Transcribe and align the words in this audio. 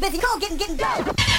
getting 0.00 0.18
busy. 0.18 0.26
On, 0.26 0.38
getting, 0.38 0.56
getting 0.56 0.76
dope. 0.76 1.33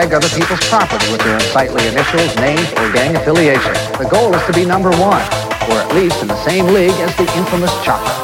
Tag 0.00 0.14
other 0.14 0.28
people's 0.30 0.66
property 0.68 1.12
with 1.12 1.20
their 1.20 1.34
unsightly 1.34 1.86
initials, 1.88 2.34
names, 2.36 2.72
or 2.72 2.90
gang 2.92 3.14
affiliation. 3.16 3.72
The 3.98 4.08
goal 4.10 4.34
is 4.34 4.42
to 4.46 4.52
be 4.52 4.64
number 4.64 4.90
one, 4.92 5.20
or 5.68 5.76
at 5.76 5.94
least 5.94 6.22
in 6.22 6.28
the 6.28 6.42
same 6.42 6.66
league 6.66 6.98
as 7.00 7.14
the 7.16 7.26
infamous 7.36 7.72
Chopper. 7.84 8.19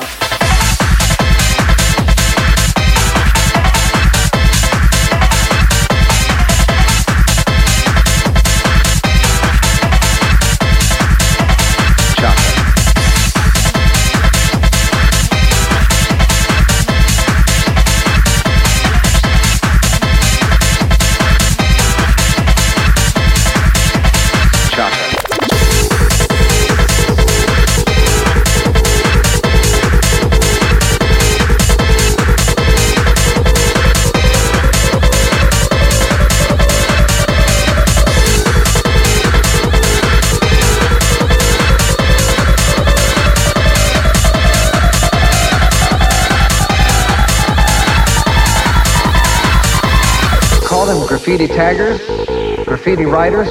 Writers, 53.17 53.49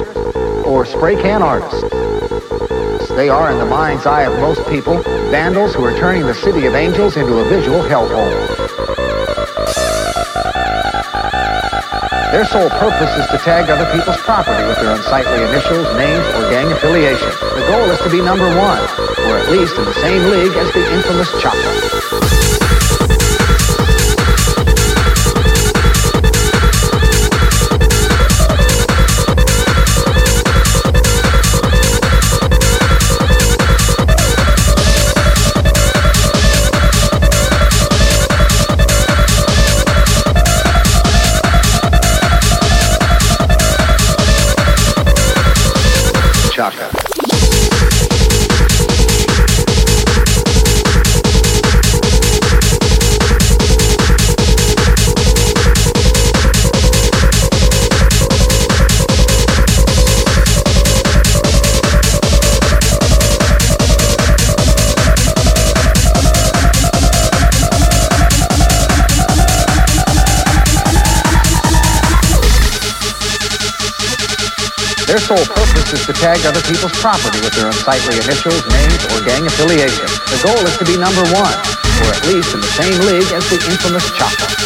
or 0.64 0.86
spray 0.86 1.20
can 1.20 1.42
artists. 1.42 1.82
They 3.18 3.28
are, 3.28 3.50
in 3.50 3.58
the 3.58 3.66
mind's 3.66 4.06
eye 4.06 4.22
of 4.22 4.38
most 4.38 4.62
people, 4.68 5.02
vandals 5.34 5.74
who 5.74 5.82
are 5.84 5.98
turning 5.98 6.24
the 6.24 6.34
city 6.34 6.66
of 6.66 6.74
angels 6.76 7.16
into 7.16 7.34
a 7.38 7.44
visual 7.48 7.80
hellhole. 7.80 8.30
Their 12.30 12.44
sole 12.46 12.70
purpose 12.78 13.10
is 13.18 13.26
to 13.32 13.38
tag 13.42 13.68
other 13.68 13.90
people's 13.90 14.18
property 14.18 14.62
with 14.68 14.76
their 14.76 14.94
unsightly 14.94 15.42
initials, 15.42 15.88
names, 15.98 16.26
or 16.38 16.48
gang 16.48 16.70
affiliation. 16.70 17.30
The 17.58 17.66
goal 17.66 17.90
is 17.90 17.98
to 18.06 18.10
be 18.10 18.22
number 18.22 18.46
one, 18.46 18.82
or 19.26 19.34
at 19.42 19.50
least 19.50 19.74
in 19.74 19.84
the 19.84 19.94
same 19.94 20.30
league 20.30 20.54
as 20.54 20.72
the 20.74 20.94
infamous 20.94 21.42
Chopper. 21.42 21.95
Is 75.86 76.04
to 76.06 76.12
tag 76.12 76.44
other 76.44 76.60
people's 76.62 76.90
property 76.98 77.38
with 77.38 77.54
their 77.54 77.68
unsightly 77.68 78.16
initials, 78.16 78.66
names, 78.66 79.04
or 79.14 79.22
gang 79.24 79.46
affiliation. 79.46 80.10
The 80.26 80.42
goal 80.42 80.58
is 80.66 80.76
to 80.78 80.84
be 80.84 80.98
number 80.98 81.22
one, 81.30 81.54
or 82.02 82.10
at 82.10 82.26
least 82.26 82.54
in 82.54 82.60
the 82.60 82.66
same 82.66 82.98
league 83.06 83.30
as 83.30 83.48
the 83.48 83.62
infamous 83.70 84.10
Chopper. 84.18 84.65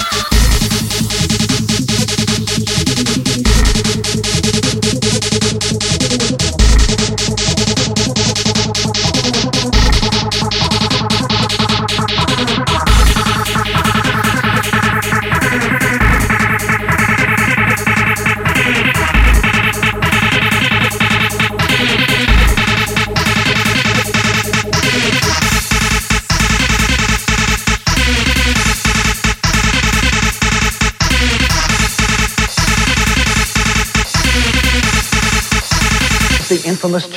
Infamous 36.83 37.09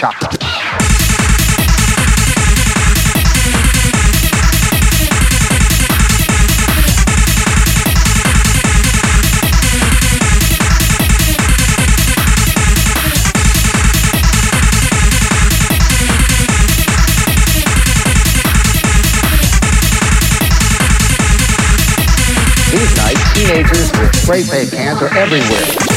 nights, 22.98 23.34
teenagers 23.34 23.92
with 23.94 24.14
spray 24.14 24.44
paint 24.44 24.72
cans 24.74 25.02
are 25.02 25.18
everywhere. 25.18 25.93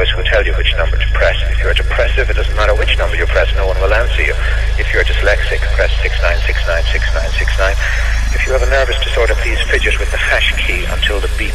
Voice 0.00 0.16
will 0.16 0.24
tell 0.24 0.40
you 0.46 0.54
which 0.54 0.74
number 0.76 0.96
to 0.96 1.08
press. 1.12 1.36
If 1.52 1.60
you 1.60 1.68
are 1.68 1.74
depressive, 1.74 2.30
it 2.30 2.36
doesn't 2.36 2.56
matter 2.56 2.74
which 2.74 2.96
number 2.96 3.16
you 3.16 3.26
press, 3.26 3.54
no 3.54 3.66
one 3.66 3.78
will 3.82 3.92
answer 3.92 4.22
you. 4.22 4.32
If 4.78 4.94
you 4.94 5.00
are 5.00 5.04
dyslexic, 5.04 5.60
press 5.76 5.92
69696969. 6.00 7.76
If 8.34 8.46
you 8.46 8.52
have 8.52 8.62
a 8.62 8.70
nervous 8.70 8.98
disorder, 9.04 9.34
please 9.34 9.60
fidget 9.68 9.98
with 10.00 10.10
the 10.10 10.16
hash 10.16 10.56
key 10.56 10.86
until 10.88 11.20
the 11.20 11.28
beep. 11.36 11.52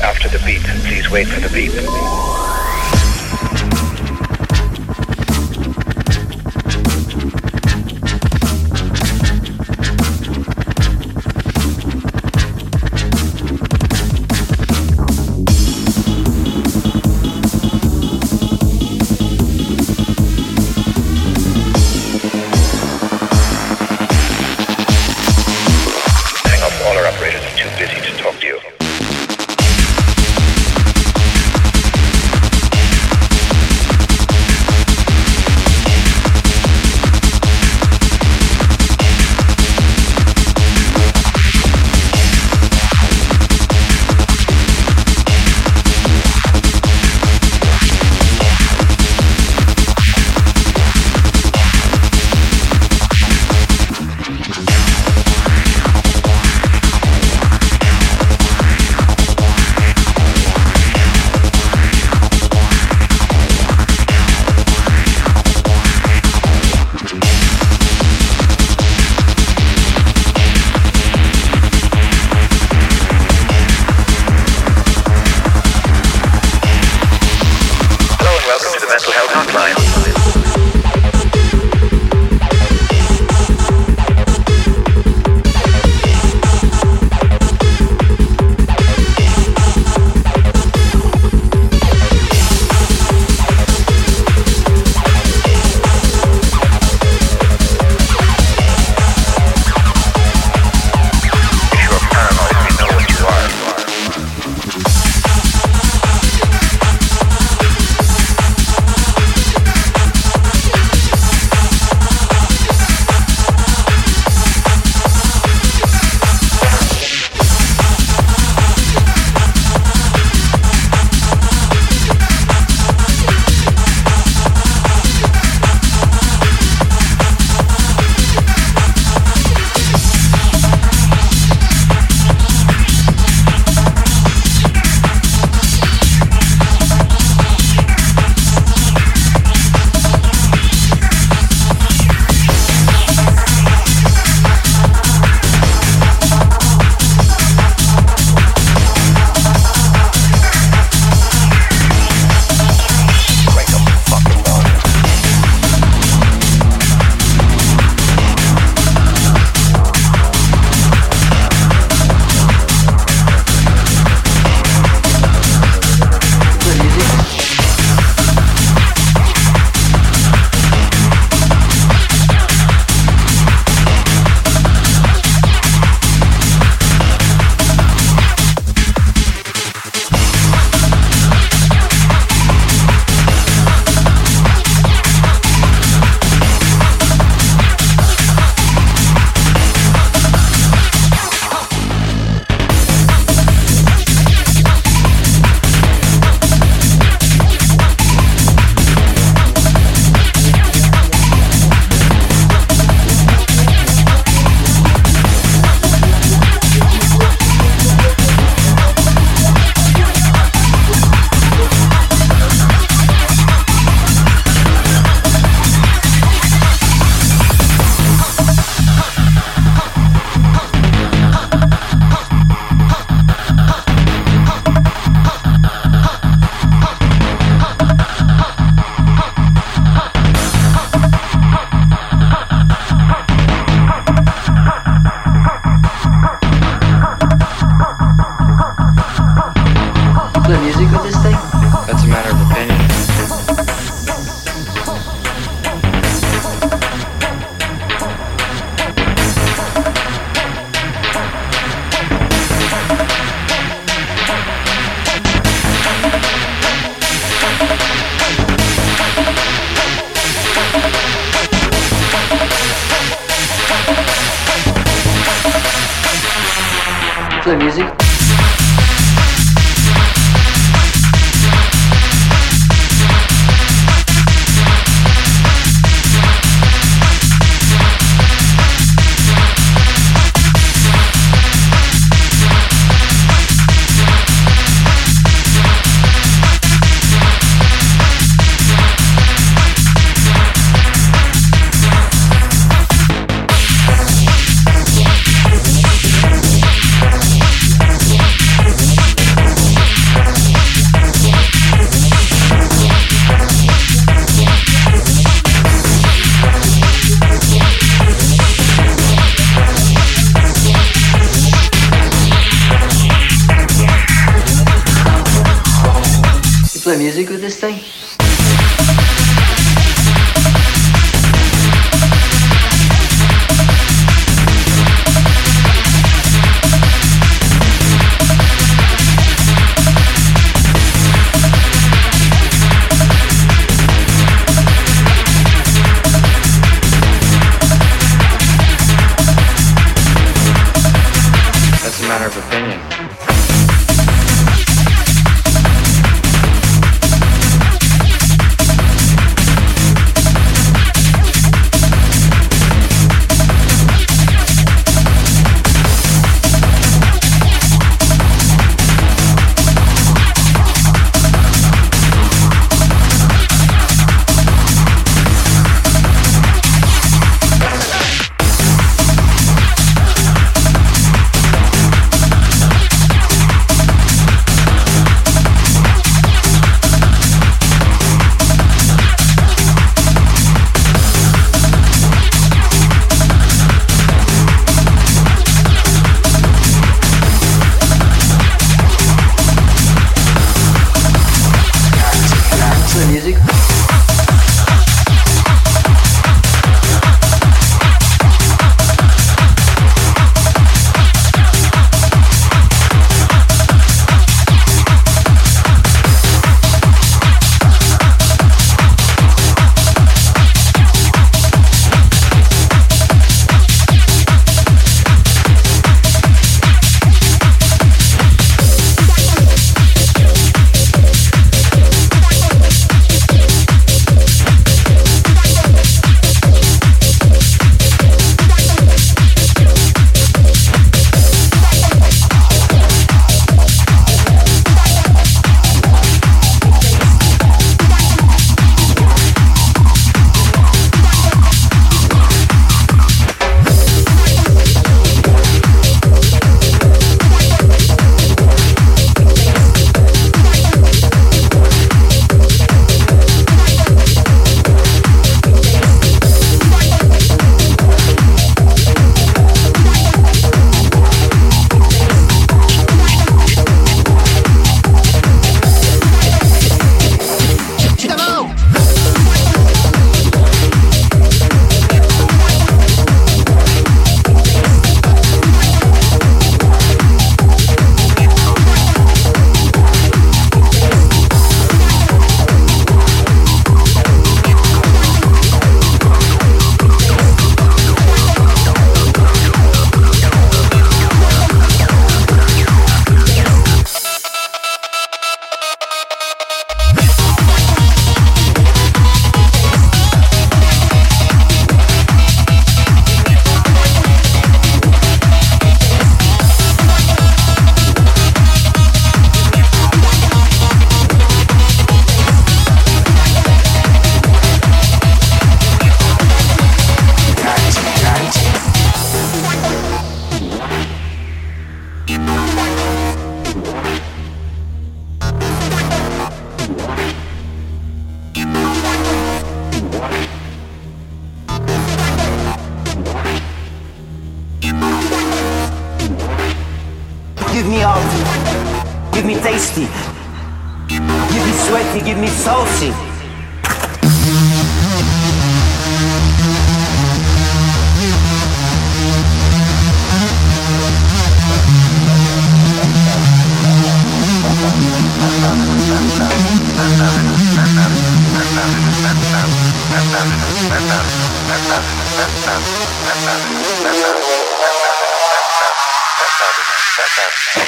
After 0.00 0.28
the 0.28 0.38
beep, 0.46 0.62
please 0.86 1.10
wait 1.10 1.26
for 1.26 1.40
the 1.40 1.48
beep. 1.48 1.72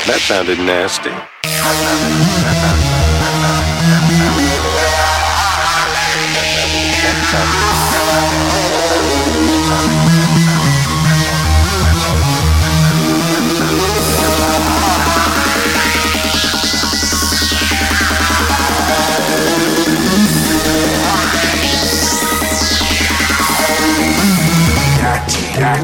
That 0.06 0.20
sounded, 0.20 0.58
nasty. 0.58 2.73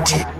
Dirty, 0.00 0.39